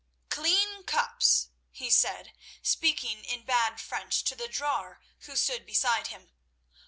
[0.29, 6.31] "Clean cups," he said, speaking in bad French, to the drawer who stood beside him.